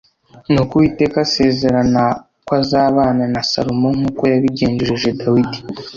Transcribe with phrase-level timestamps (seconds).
[0.51, 2.03] nuko uwiteka asezerana
[2.45, 5.57] ko azabana na salomo nk’uko yabigenjereje dawidi.